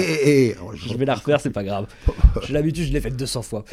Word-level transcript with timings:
Eh. 0.00 0.54
Je 0.74 0.94
vais 0.96 1.04
la 1.04 1.14
refaire, 1.14 1.40
c'est 1.40 1.50
pas 1.50 1.62
grave. 1.62 1.86
J'ai 2.46 2.52
l'habitude, 2.52 2.84
je 2.86 2.92
l'ai 2.92 3.00
faite 3.00 3.16
200 3.16 3.42
fois. 3.42 3.64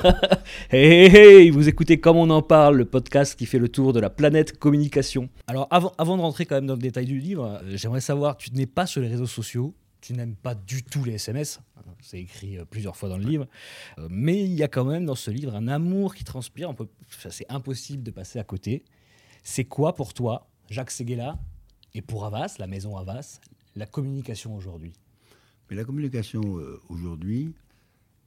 hey, 0.70 1.06
hey, 1.06 1.16
hey, 1.16 1.50
vous 1.50 1.68
écoutez 1.68 1.98
Comme 2.00 2.16
on 2.16 2.30
en 2.30 2.40
parle, 2.40 2.76
le 2.76 2.84
podcast 2.84 3.36
qui 3.36 3.46
fait 3.46 3.58
le 3.58 3.68
tour 3.68 3.92
de 3.92 3.98
la 4.00 4.10
planète 4.10 4.58
communication. 4.58 5.28
Alors, 5.48 5.66
avant, 5.70 5.92
avant 5.98 6.16
de 6.16 6.22
rentrer 6.22 6.46
quand 6.46 6.54
même 6.54 6.66
dans 6.66 6.74
le 6.76 6.80
détail 6.80 7.06
du 7.06 7.18
livre, 7.18 7.60
euh, 7.64 7.72
j'aimerais 7.76 8.00
savoir, 8.00 8.36
tu 8.36 8.50
n'es 8.52 8.66
pas 8.66 8.86
sur 8.86 9.00
les 9.02 9.08
réseaux 9.08 9.26
sociaux, 9.26 9.74
tu 10.00 10.12
n'aimes 10.12 10.36
pas 10.36 10.54
du 10.54 10.82
tout 10.84 11.02
les 11.04 11.14
SMS, 11.14 11.60
c'est 12.00 12.20
écrit 12.20 12.56
euh, 12.56 12.64
plusieurs 12.64 12.96
fois 12.96 13.08
dans 13.08 13.18
le 13.18 13.24
livre, 13.24 13.46
Euh, 13.98 14.06
mais 14.08 14.40
il 14.42 14.52
y 14.54 14.62
a 14.62 14.68
quand 14.68 14.84
même 14.84 15.04
dans 15.04 15.16
ce 15.16 15.30
livre 15.32 15.54
un 15.56 15.66
amour 15.68 16.14
qui 16.14 16.22
transpire, 16.24 16.70
on 16.70 16.74
peut- 16.74 16.88
enfin, 17.08 17.30
c'est 17.30 17.46
impossible 17.50 18.02
de 18.04 18.10
passer 18.12 18.38
à 18.38 18.44
côté. 18.44 18.84
C'est 19.42 19.64
quoi 19.64 19.94
pour 19.94 20.14
toi, 20.14 20.48
Jacques 20.70 20.92
Seguela, 20.92 21.38
et 21.92 22.02
pour 22.02 22.24
Havas, 22.24 22.54
la 22.60 22.68
maison 22.68 22.96
Havas, 22.96 23.40
la 23.74 23.86
communication 23.86 24.54
aujourd'hui? 24.54 24.92
Mais 25.70 25.76
la 25.76 25.84
communication 25.84 26.58
euh, 26.58 26.80
aujourd'hui, 26.88 27.54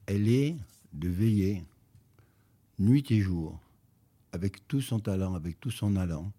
elle 0.05 0.29
est 0.29 0.55
de 0.93 1.09
veiller 1.09 1.61
nuit 2.79 3.05
et 3.11 3.19
jour, 3.19 3.59
avec 4.31 4.65
tout 4.67 4.81
son 4.81 4.99
talent, 4.99 5.35
avec 5.35 5.59
tout 5.59 5.69
son 5.69 5.97
allant, 5.97 6.31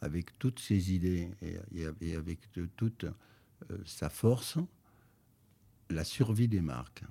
avec 0.00 0.38
toutes 0.38 0.60
ses 0.60 0.94
idées 0.94 1.28
et, 1.42 2.14
avec 2.14 2.38
toute 2.76 3.04
euh, 3.04 3.78
sa 3.84 4.08
force, 4.08 4.58
la 5.90 6.04
survie 6.04 6.48
des 6.48 6.60
marques. 6.60 7.02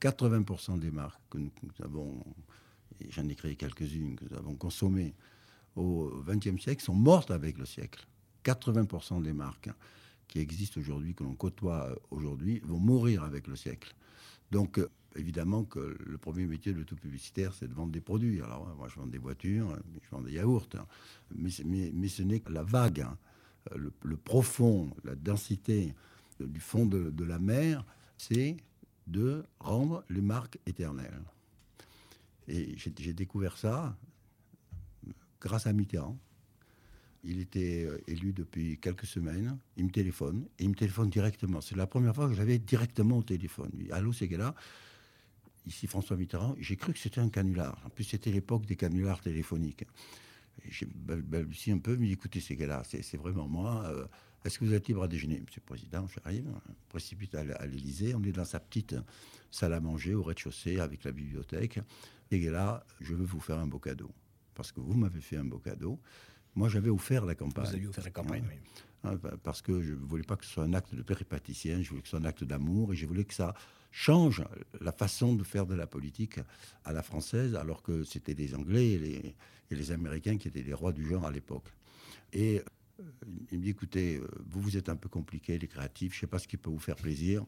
80% 0.00 0.78
des 0.78 0.90
marques 0.90 1.20
que 1.28 1.36
nous, 1.36 1.50
avons, 1.82 2.24
et 3.00 3.10
j'en 3.10 3.28
ai 3.28 3.34
créé 3.34 3.54
quelques-unes, 3.54 4.16
que 4.16 4.24
nous 4.30 4.36
avons 4.38 4.54
consommées 4.54 5.14
au 5.76 6.10
XXe 6.26 6.60
siècle, 6.60 6.82
sont 6.82 6.94
mortes 6.94 7.30
avec 7.30 7.58
le 7.58 7.66
siècle. 7.66 8.06
80% 8.44 9.22
des 9.22 9.34
marques 9.34 9.68
qui 10.30 10.38
existent 10.38 10.80
aujourd'hui, 10.80 11.14
que 11.14 11.24
l'on 11.24 11.34
côtoie 11.34 11.90
euh, 11.90 11.94
aujourd'hui, 12.10 12.60
vont 12.64 12.78
mourir 12.78 13.24
avec 13.24 13.46
le 13.48 13.56
siècle. 13.56 13.94
Donc, 14.50 14.78
euh, 14.78 14.88
évidemment 15.16 15.64
que 15.64 15.96
le 16.04 16.18
premier 16.18 16.46
métier 16.46 16.72
de 16.72 16.82
tout 16.84 16.96
publicitaire, 16.96 17.52
c'est 17.52 17.68
de 17.68 17.74
vendre 17.74 17.92
des 17.92 18.00
produits. 18.00 18.40
Alors, 18.40 18.72
moi, 18.76 18.88
je 18.88 18.94
vends 18.94 19.06
des 19.06 19.18
voitures, 19.18 19.76
je 20.02 20.10
vends 20.10 20.22
des 20.22 20.32
yaourts, 20.32 20.68
hein. 20.74 20.86
mais, 21.34 21.50
mais- 21.64 21.90
mais 21.92 22.08
ce 22.08 22.22
n'est 22.22 22.40
que 22.40 22.52
la 22.52 22.62
vague, 22.62 23.00
hein. 23.02 23.18
Euh, 23.72 23.90
le, 24.02 24.16
profond, 24.16 24.90
la 25.04 25.14
densité 25.14 25.94
du 26.40 26.60
fond 26.60 26.86
de, 26.86 27.24
la 27.24 27.38
mer, 27.38 27.84
c'est 28.16 28.56
de 29.06 29.44
rendre 29.58 30.02
les 30.08 30.22
marques 30.22 30.58
éternelles. 30.66 31.22
Et 32.48 32.74
j'ai 32.78 33.12
découvert 33.12 33.58
ça 33.58 33.96
grâce 35.40 35.66
à 35.66 35.72
Mitterrand. 35.72 36.18
Il 37.22 37.38
était 37.40 37.84
euh, 37.84 37.98
élu 38.06 38.32
depuis 38.32 38.78
quelques 38.78 39.04
semaines. 39.06 39.58
Il 39.76 39.84
me 39.84 39.90
téléphone 39.90 40.46
et 40.58 40.64
il 40.64 40.70
me 40.70 40.74
téléphone 40.74 41.10
directement. 41.10 41.60
C'est 41.60 41.76
la 41.76 41.86
première 41.86 42.14
fois 42.14 42.28
que 42.28 42.34
j'avais 42.34 42.58
directement 42.58 43.18
au 43.18 43.22
téléphone. 43.22 43.70
Il 43.74 43.84
dit, 43.86 43.92
Allô, 43.92 44.12
c'est 44.12 44.26
là 44.28 44.54
Ici 45.66 45.86
François 45.86 46.16
Mitterrand. 46.16 46.56
J'ai 46.58 46.76
cru 46.76 46.92
que 46.94 46.98
c'était 46.98 47.20
un 47.20 47.28
canular. 47.28 47.80
En 47.84 47.90
plus, 47.90 48.04
c'était 48.04 48.30
l'époque 48.32 48.64
des 48.64 48.76
canulars 48.76 49.20
téléphoniques. 49.20 49.84
J'ai 50.68 50.86
bal- 50.86 51.22
balbutié 51.22 51.72
un 51.74 51.78
peu, 51.78 51.96
mais 51.96 52.10
écoutez, 52.10 52.40
c'est 52.40 52.56
là 52.56 52.82
c'est 52.84 53.16
vraiment 53.16 53.46
moi. 53.48 53.84
Euh, 53.86 54.06
Est-ce 54.44 54.58
que 54.58 54.64
vous 54.64 54.72
êtes 54.72 54.88
libre 54.88 55.02
à 55.02 55.08
déjeuner? 55.08 55.38
Monsieur 55.40 55.60
le 55.60 55.66
Président, 55.66 56.06
j'arrive, 56.08 56.48
précipite 56.88 57.34
à, 57.34 57.42
l- 57.42 57.56
à 57.58 57.66
l'Élysée. 57.66 58.14
On 58.14 58.22
est 58.22 58.32
dans 58.32 58.44
sa 58.46 58.58
petite 58.58 58.96
salle 59.50 59.74
à 59.74 59.80
manger 59.80 60.14
au 60.14 60.22
rez-de-chaussée 60.22 60.80
avec 60.80 61.04
la 61.04 61.12
bibliothèque. 61.12 61.80
Et 62.30 62.40
là, 62.48 62.84
je 63.00 63.14
veux 63.14 63.24
vous 63.26 63.40
faire 63.40 63.58
un 63.58 63.66
beau 63.66 63.78
cadeau. 63.78 64.10
Parce 64.54 64.72
que 64.72 64.80
vous 64.80 64.94
m'avez 64.94 65.20
fait 65.20 65.36
un 65.36 65.44
beau 65.44 65.58
cadeau. 65.58 66.00
Moi, 66.54 66.68
j'avais 66.68 66.90
offert 66.90 67.24
la 67.24 67.34
campagne. 67.34 67.64
Vous 67.66 67.74
avez 67.76 67.86
offert 67.86 68.04
la 68.04 68.10
campagne, 68.10 68.44
oui. 68.48 68.54
Hein, 69.02 69.16
pa- 69.16 69.36
parce 69.42 69.62
que 69.62 69.80
je 69.82 69.92
ne 69.92 69.96
voulais 69.98 70.24
pas 70.24 70.36
que 70.36 70.44
ce 70.44 70.50
soit 70.50 70.64
un 70.64 70.74
acte 70.74 70.94
de 70.94 71.02
péripaticien, 71.02 71.80
je 71.82 71.88
voulais 71.88 72.02
que 72.02 72.08
ce 72.08 72.10
soit 72.10 72.20
un 72.20 72.24
acte 72.26 72.44
d'amour 72.44 72.92
et 72.92 72.96
je 72.96 73.06
voulais 73.06 73.24
que 73.24 73.32
ça 73.32 73.54
change 73.92 74.44
la 74.80 74.92
façon 74.92 75.34
de 75.34 75.42
faire 75.42 75.64
de 75.66 75.74
la 75.74 75.86
politique 75.86 76.38
à 76.84 76.92
la 76.92 77.02
française, 77.02 77.54
alors 77.54 77.82
que 77.82 78.04
c'était 78.04 78.34
les 78.34 78.54
Anglais 78.54 78.90
et 78.90 78.98
les, 78.98 79.34
et 79.70 79.74
les 79.74 79.90
Américains 79.90 80.36
qui 80.36 80.48
étaient 80.48 80.62
les 80.62 80.74
rois 80.74 80.92
du 80.92 81.06
genre 81.08 81.24
à 81.24 81.30
l'époque. 81.32 81.68
Et 82.34 82.58
euh, 83.00 83.04
il 83.50 83.58
me 83.58 83.64
dit, 83.64 83.70
écoutez, 83.70 84.18
euh, 84.18 84.28
vous, 84.50 84.60
vous 84.60 84.76
êtes 84.76 84.88
un 84.90 84.96
peu 84.96 85.08
compliqué, 85.08 85.58
les 85.58 85.66
créatifs, 85.66 86.12
je 86.12 86.18
ne 86.18 86.20
sais 86.20 86.26
pas 86.26 86.38
ce 86.38 86.46
qui 86.46 86.56
peut 86.58 86.70
vous 86.70 86.78
faire 86.78 86.96
plaisir. 86.96 87.44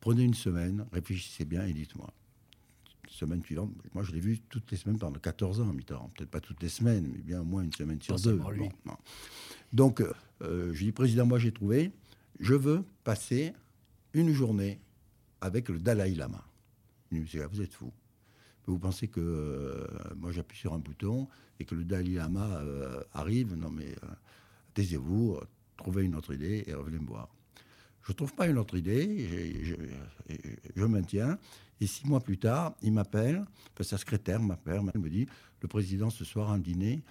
Prenez 0.00 0.24
une 0.24 0.34
semaine, 0.34 0.84
réfléchissez 0.92 1.44
bien 1.44 1.64
et 1.64 1.72
dites-moi. 1.72 2.12
Semaine 3.10 3.42
suivante, 3.42 3.70
moi 3.94 4.02
je 4.02 4.12
l'ai 4.12 4.20
vu 4.20 4.38
toutes 4.48 4.70
les 4.70 4.76
semaines 4.76 4.98
pendant 4.98 5.18
14 5.18 5.60
ans, 5.60 5.72
Mitterrand. 5.72 6.10
Peut-être 6.16 6.30
pas 6.30 6.40
toutes 6.40 6.62
les 6.62 6.68
semaines, 6.68 7.08
mais 7.12 7.18
bien 7.18 7.40
au 7.40 7.44
moins 7.44 7.62
une 7.62 7.72
semaine 7.72 8.00
sur 8.00 8.16
deux. 8.16 8.36
Bon. 8.36 8.68
Donc, 9.72 10.00
euh, 10.00 10.12
euh, 10.42 10.72
je 10.74 10.84
dis, 10.84 10.92
Président, 10.92 11.26
moi 11.26 11.38
j'ai 11.38 11.52
trouvé, 11.52 11.90
je 12.38 12.54
veux 12.54 12.84
passer 13.04 13.52
une 14.12 14.32
journée 14.32 14.78
avec 15.40 15.68
le 15.68 15.78
Dalai 15.78 16.14
Lama. 16.14 16.44
Il 17.10 17.20
me 17.20 17.26
dit, 17.26 17.38
vous 17.50 17.62
êtes 17.62 17.72
fou. 17.72 17.92
Vous 18.66 18.78
pensez 18.78 19.08
que 19.08 19.20
euh, 19.20 19.86
moi 20.16 20.30
j'appuie 20.30 20.58
sur 20.58 20.74
un 20.74 20.78
bouton 20.78 21.26
et 21.58 21.64
que 21.64 21.74
le 21.74 21.84
Dalai 21.84 22.14
Lama 22.14 22.46
euh, 22.58 23.02
arrive 23.14 23.54
Non 23.54 23.70
mais 23.70 23.94
taisez-vous, 24.74 25.38
trouvez 25.76 26.04
une 26.04 26.14
autre 26.14 26.34
idée 26.34 26.64
et 26.66 26.74
revenez 26.74 26.98
me 26.98 27.06
voir. 27.06 27.28
Je 28.08 28.12
ne 28.14 28.16
trouve 28.16 28.32
pas 28.34 28.48
une 28.48 28.56
autre 28.56 28.74
idée, 28.78 29.62
je, 29.62 29.74
je- 30.30 30.36
je 30.74 30.84
maintiens. 30.86 31.38
Et 31.78 31.86
six 31.86 32.06
mois 32.06 32.20
plus 32.20 32.38
tard, 32.38 32.74
il 32.80 32.92
m'appelle, 32.94 33.44
enfin, 33.74 33.84
sa 33.84 33.98
secrétaire 33.98 34.40
m'appelle, 34.40 34.80
elle 34.94 35.00
me 35.00 35.10
dit, 35.10 35.26
le 35.60 35.68
président 35.68 36.08
ce 36.08 36.24
soir 36.24 36.50
a 36.50 36.54
un 36.54 36.58
dîner 36.58 37.02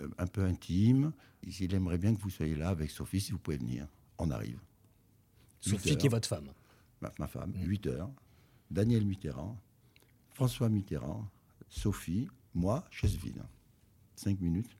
euh, 0.00 0.08
un 0.16 0.26
peu 0.28 0.42
intime, 0.44 1.12
il 1.42 1.74
aimerait 1.74 1.98
bien 1.98 2.14
que 2.14 2.20
vous 2.20 2.30
soyez 2.30 2.54
là 2.54 2.68
avec 2.68 2.90
Sophie, 2.90 3.20
si 3.20 3.32
vous 3.32 3.38
pouvez 3.38 3.56
venir. 3.58 3.88
On 4.18 4.30
arrive. 4.30 4.60
Sophie 5.60 5.96
qui 5.96 6.06
est 6.06 6.10
votre 6.10 6.28
femme. 6.28 6.48
ma, 7.00 7.12
ma 7.18 7.26
femme, 7.26 7.52
8 7.64 7.86
heures, 7.88 8.10
Daniel 8.70 9.04
Mitterrand, 9.04 9.58
François 10.34 10.68
Mitterrand, 10.68 11.28
Sophie, 11.68 12.28
moi, 12.54 12.84
chaise 12.92 13.16
vide. 13.16 13.42
5 14.14 14.40
minutes, 14.40 14.70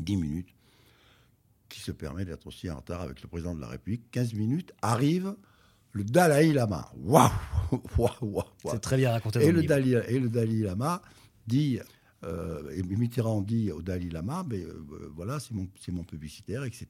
10 0.00 0.16
minutes, 0.18 0.54
se 1.86 1.92
permet 1.92 2.24
d'être 2.24 2.46
aussi 2.46 2.68
en 2.70 2.76
retard 2.76 3.00
avec 3.00 3.22
le 3.22 3.28
président 3.28 3.54
de 3.54 3.60
la 3.60 3.68
République. 3.68 4.10
15 4.10 4.34
minutes, 4.34 4.72
arrive 4.82 5.34
le 5.92 6.04
Dalai 6.04 6.52
Lama. 6.52 6.90
Waouh 6.96 7.30
Waouh 7.98 8.10
Waouh 8.20 8.32
waouh. 8.32 8.44
C'est 8.72 8.80
très 8.80 8.96
bien 8.96 9.12
raconté 9.12 9.40
Et 9.44 9.52
le. 9.52 9.62
Dalai, 9.62 10.02
et 10.08 10.18
le 10.18 10.28
Dalai 10.28 10.60
Lama 10.60 11.00
dit, 11.46 11.78
euh, 12.24 12.70
et 12.76 12.82
Mitterrand 12.82 13.40
dit 13.40 13.70
au 13.72 13.80
Dalai 13.82 14.10
Lama, 14.10 14.44
mais 14.48 14.62
euh, 14.64 14.84
voilà, 15.14 15.40
c'est 15.40 15.54
mon, 15.54 15.68
c'est 15.80 15.92
mon 15.92 16.04
publicitaire, 16.04 16.64
etc. 16.64 16.86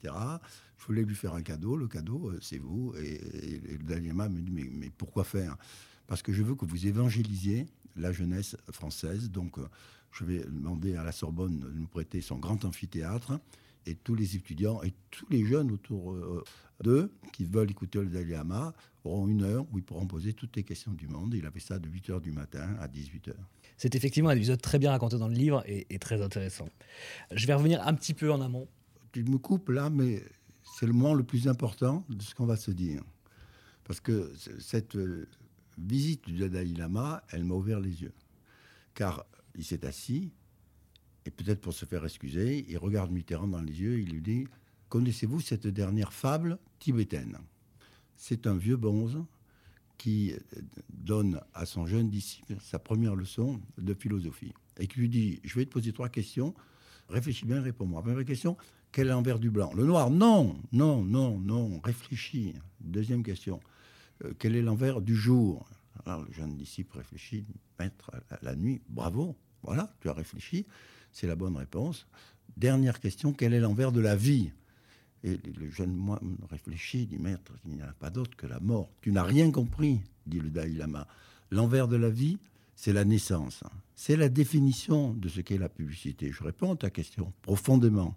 Je 0.79 0.87
voulais 0.87 1.03
lui 1.03 1.15
faire 1.15 1.35
un 1.35 1.43
cadeau, 1.43 1.77
le 1.77 1.87
cadeau, 1.89 2.31
euh, 2.31 2.39
c'est 2.41 2.59
vous. 2.59 2.95
Et, 3.01 3.13
et- 3.15 3.55
et 3.73 3.77
le 3.79 3.85
Dalai 3.85 4.09
Lama 4.09 4.29
me 4.29 4.41
dit, 4.41 4.51
mais, 4.53 4.69
mais 4.73 4.91
pourquoi 4.97 5.25
faire? 5.25 5.57
Parce 6.07 6.23
que 6.23 6.33
je 6.33 6.43
veux 6.43 6.55
que 6.55 6.65
vous 6.65 6.87
évangélisiez 6.87 7.67
la 7.97 8.13
jeunesse 8.13 8.57
française. 8.71 9.31
Donc, 9.31 9.59
euh, 9.59 9.69
je 10.13 10.25
vais 10.25 10.45
demander 10.45 10.97
à 10.97 11.03
la 11.03 11.13
Sorbonne 11.13 11.59
de 11.59 11.71
nous 11.71 11.87
prêter 11.87 12.21
son 12.21 12.37
grand 12.39 12.65
amphithéâtre. 12.65 13.39
Et 13.89 13.95
tous 13.95 14.17
les 14.17 14.35
étudiants 14.35 14.83
et 14.83 14.93
tous 15.11 15.27
les 15.31 15.45
jeunes 15.45 15.71
autour 15.71 16.13
euh, 16.13 16.43
d'eux 16.83 17.13
qui 17.33 17.45
veulent 17.45 17.71
écouter 17.71 18.01
le 18.01 18.07
Dalai 18.07 18.33
Lama 18.33 18.75
auront 19.05 19.29
une 19.29 19.45
heure 19.45 19.65
où 19.73 19.79
ils 19.79 19.85
pourront 19.85 20.09
poser 20.09 20.33
toutes 20.33 20.57
les 20.57 20.65
questions 20.65 20.93
du 20.93 21.07
monde. 21.07 21.35
Il 21.35 21.47
a 21.47 21.53
fait 21.53 21.61
ça 21.61 21.79
de 21.79 21.89
8h 21.89 22.21
du 22.21 22.33
matin 22.33 22.75
à 22.81 22.89
18h. 22.89 23.35
C'est 23.77 23.95
effectivement 23.95 24.31
un 24.31 24.37
épisode 24.37 24.61
très 24.61 24.81
bien 24.81 24.91
raconté 24.91 25.19
dans 25.19 25.29
le 25.29 25.35
livre 25.35 25.63
et, 25.67 25.87
et 25.89 26.01
très 26.01 26.21
intéressant. 26.21 26.69
Je 27.31 27.47
vais 27.47 27.55
revenir 27.55 27.87
un 27.87 27.95
petit 27.95 28.15
peu 28.15 28.33
en 28.33 28.41
amont. 28.41 28.67
Tu 29.13 29.23
me 29.23 29.39
coupes 29.39 29.69
là, 29.69 29.89
mais 29.89 30.25
c'est 30.75 30.87
le 30.87 30.93
moment 30.93 31.15
le 31.15 31.23
plus 31.23 31.47
important 31.47 32.05
de 32.09 32.23
ce 32.23 32.35
qu'on 32.35 32.47
va 32.47 32.57
se 32.57 32.73
dire. 32.73 33.03
Parce 33.85 34.01
que 34.01 34.33
cette 34.59 34.97
euh, 34.97 35.29
visite 35.79 36.27
du 36.27 36.49
Dalai 36.49 36.75
Lama, 36.75 37.23
elle 37.31 37.45
m'a 37.45 37.55
ouvert 37.55 37.81
les 37.81 38.03
yeux. 38.03 38.13
Car 38.95 39.27
il 39.55 39.65
s'est 39.65 39.85
assis, 39.87 40.33
et 41.25 41.31
peut-être 41.31 41.61
pour 41.61 41.73
se 41.73 41.85
faire 41.85 42.05
excuser, 42.05 42.65
il 42.69 42.79
regarde 42.79 43.11
Mitterrand 43.11 43.49
dans 43.49 43.61
les 43.61 43.81
yeux, 43.81 43.99
il 44.01 44.11
lui 44.11 44.23
dit 44.23 44.47
Connaissez-vous 44.89 45.41
cette 45.41 45.67
dernière 45.67 46.13
fable 46.13 46.59
tibétaine? 46.79 47.39
C'est 48.17 48.47
un 48.47 48.57
vieux 48.57 48.77
bonze 48.77 49.23
qui 49.99 50.33
donne 50.91 51.41
à 51.55 51.67
son 51.67 51.87
jeune 51.87 52.09
disciple 52.09 52.57
sa 52.61 52.79
première 52.79 53.17
leçon 53.17 53.61
de 53.79 53.95
philosophie. 53.95 54.53
Et 54.79 54.87
qui 54.87 55.01
lui 55.01 55.09
dit 55.09 55.41
Je 55.43 55.55
vais 55.59 55.65
te 55.65 55.71
poser 55.71 55.93
trois 55.93 56.09
questions, 56.09 56.55
réfléchis 57.09 57.45
bien, 57.45 57.61
réponds-moi. 57.61 58.03
Première 58.03 58.25
question 58.25 58.57
quel 58.97 59.09
est 59.09 59.11
l'envers 59.11 59.39
du 59.39 59.51
blanc? 59.51 59.73
Le 59.75 59.85
noir 59.85 60.09
Non, 60.09 60.57
non, 60.73 61.05
non, 61.05 61.39
non, 61.39 61.81
réfléchis. 61.85 62.55
Deuxième 62.81 63.23
question 63.23 63.61
euh, 64.25 64.33
quel 64.39 64.57
est 64.57 64.63
l'envers 64.63 65.01
du 65.01 65.15
jour? 65.15 65.69
Alors 66.05 66.23
le 66.23 66.33
jeune 66.33 66.57
disciple 66.57 66.97
réfléchit 66.99 67.45
Maître, 67.79 68.11
la- 68.43 68.55
nuit, 68.57 68.81
bravo, 68.89 69.37
voilà, 69.63 69.93
tu 70.01 70.09
as 70.09 70.13
réfléchi, 70.13 70.67
c'est 71.13 71.27
la 71.27 71.37
bonne 71.37 71.57
réponse. 71.57 72.07
Dernière 72.57 73.01
question 73.01 73.33
quel 73.33 73.53
est 73.55 73.61
l'envers 73.61 73.93
de 73.93 74.01
la 74.01 74.17
vie? 74.17 74.53
Et 75.25 75.39
le 75.59 75.71
jeune 75.71 75.95
moine 75.95 76.37
réfléchit, 76.51 77.07
dit 77.07 77.19
Maître, 77.19 77.53
il 77.67 77.75
n'y 77.77 77.83
en 77.83 77.87
a 77.89 77.93
pas 77.93 78.11
d'autre 78.11 78.37
que 78.37 78.47
la 78.47 78.61
mort. 78.61 78.91
Tu 79.01 79.11
n'as 79.11 79.25
rien 79.25 79.51
compris, 79.51 80.01
dit 80.27 80.39
le 80.41 80.51
Dalai 80.51 80.75
Lama. 80.75 81.09
L'envers 81.51 81.89
de 81.89 81.97
la 81.97 82.11
vie, 82.11 82.39
c'est 82.77 82.93
la 82.93 83.05
naissance. 83.05 83.65
C'est 83.97 84.17
la 84.17 84.29
définition 84.29 85.15
de 85.15 85.29
ce 85.29 85.41
qu'est 85.41 85.59
la 85.59 85.69
publicité. 85.71 86.31
Je 86.31 86.45
réponds 86.45 86.75
à 86.75 86.77
ta 86.77 86.91
question 86.91 87.33
profondément. 87.43 88.15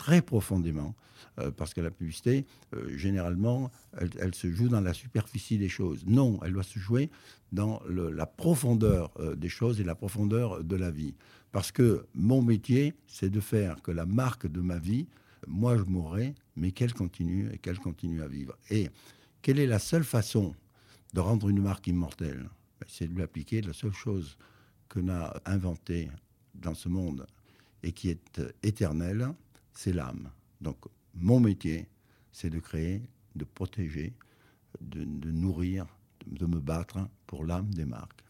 Très 0.00 0.22
profondément, 0.22 0.94
euh, 1.38 1.50
parce 1.50 1.74
que 1.74 1.82
la 1.82 1.90
publicité, 1.90 2.46
euh, 2.74 2.96
généralement, 2.96 3.70
elle, 4.18 4.34
se 4.34 4.50
joue 4.50 4.70
dans 4.70 4.80
la 4.80 4.94
superficie 4.94 5.58
des 5.58 5.68
choses. 5.68 6.04
Non, 6.06 6.40
elle 6.42 6.54
doit 6.54 6.62
se 6.62 6.78
jouer 6.78 7.10
dans 7.52 7.82
la 7.86 8.24
profondeur 8.24 9.12
euh, 9.18 9.36
des 9.36 9.50
choses 9.50 9.78
et 9.78 9.84
la 9.84 9.94
profondeur 9.94 10.64
de 10.64 10.74
la 10.74 10.90
vie. 10.90 11.14
Parce 11.52 11.70
que 11.70 12.06
mon 12.14 12.40
métier, 12.40 12.94
c'est 13.06 13.28
de 13.28 13.40
faire 13.40 13.82
que 13.82 13.90
la 13.90 14.06
marque 14.06 14.46
de 14.46 14.62
ma 14.62 14.78
vie, 14.78 15.06
moi 15.46 15.76
je 15.76 15.82
mourrai, 15.82 16.34
mais 16.56 16.72
qu'elle 16.72 16.94
continue 16.94 17.50
et 17.52 17.58
qu'elle 17.58 17.78
continue 17.78 18.22
à 18.22 18.28
vivre. 18.28 18.56
Et 18.70 18.88
quelle 19.42 19.58
est 19.58 19.66
la 19.66 19.78
seule 19.78 20.04
façon 20.04 20.54
de 21.12 21.20
rendre 21.20 21.50
une 21.50 21.60
marque 21.60 21.88
immortelle? 21.88 22.48
Ben, 22.80 22.86
C'est 22.88 23.12
de 23.12 23.18
l'appliquer. 23.18 23.60
La 23.60 23.74
seule 23.74 23.92
chose 23.92 24.38
qu'on 24.88 25.10
a 25.10 25.38
inventée 25.44 26.08
dans 26.54 26.74
ce 26.74 26.88
monde 26.88 27.26
et 27.82 27.92
qui 27.92 28.08
est 28.08 28.40
éternelle, 28.62 29.34
c'est 29.74 29.92
l'âme. 29.92 30.30
Donc 30.60 30.76
mon 31.14 31.40
métier, 31.40 31.88
c'est 32.32 32.50
de 32.50 32.58
créer, 32.58 33.02
de 33.34 33.44
protéger, 33.44 34.14
de, 34.80 35.30
nourrir, 35.30 35.86
de 36.26 36.46
me 36.46 36.60
battre 36.60 37.08
pour 37.26 37.44
l'âme 37.44 37.72
des 37.74 37.84
marques. 37.84 38.22